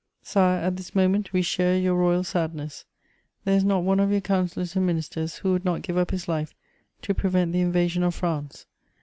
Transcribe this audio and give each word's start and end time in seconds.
"Sire, 0.23 0.57
at 0.63 0.77
this 0.77 0.95
moment 0.95 1.31
we 1.31 1.43
share 1.43 1.77
your 1.77 1.93
royal 1.93 2.23
sadness; 2.23 2.85
there 3.45 3.55
is 3.55 3.63
not 3.63 3.83
one 3.83 3.99
of 3.99 4.09
your 4.11 4.19
councillors 4.19 4.75
and 4.75 4.83
ministers 4.87 5.35
who 5.35 5.51
would 5.51 5.63
not 5.63 5.83
give 5.83 5.95
up 5.95 6.09
his 6.09 6.27
life 6.27 6.55
to 7.03 7.13
prevent 7.13 7.51
the 7.53 7.61
invasion 7.61 8.01
of 8.01 8.15
France. 8.15 8.65